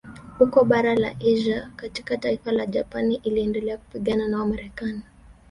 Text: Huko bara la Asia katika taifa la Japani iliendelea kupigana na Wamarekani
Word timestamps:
Huko 0.39 0.63
bara 0.65 0.95
la 0.95 1.07
Asia 1.31 1.71
katika 1.75 2.17
taifa 2.17 2.51
la 2.51 2.65
Japani 2.65 3.15
iliendelea 3.15 3.77
kupigana 3.77 4.27
na 4.27 4.39
Wamarekani 4.39 5.01